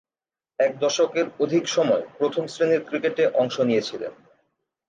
এক 0.59 0.71
দশকের 0.79 1.25
অধিক 1.39 1.63
সময়ে 1.67 2.03
প্রথম-শ্রেণীর 2.17 2.81
ক্রিকেটে 2.85 3.23
অংশ 3.33 3.55
নিয়েছিলেন। 3.59 4.13